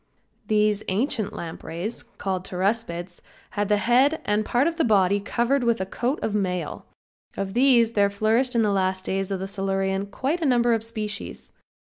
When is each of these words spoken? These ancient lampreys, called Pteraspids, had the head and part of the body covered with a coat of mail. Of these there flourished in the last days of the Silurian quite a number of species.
These 0.47 0.81
ancient 0.87 1.31
lampreys, 1.31 2.01
called 2.01 2.43
Pteraspids, 2.43 3.21
had 3.51 3.69
the 3.69 3.77
head 3.77 4.19
and 4.25 4.43
part 4.43 4.65
of 4.65 4.77
the 4.77 4.83
body 4.83 5.19
covered 5.19 5.63
with 5.63 5.79
a 5.79 5.85
coat 5.85 6.17
of 6.23 6.33
mail. 6.33 6.87
Of 7.37 7.53
these 7.53 7.91
there 7.91 8.09
flourished 8.09 8.55
in 8.55 8.63
the 8.63 8.71
last 8.71 9.05
days 9.05 9.29
of 9.29 9.39
the 9.39 9.45
Silurian 9.47 10.07
quite 10.07 10.41
a 10.41 10.45
number 10.47 10.73
of 10.73 10.83
species. 10.83 11.51